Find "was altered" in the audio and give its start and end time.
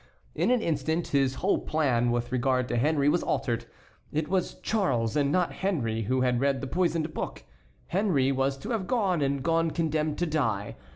3.07-3.65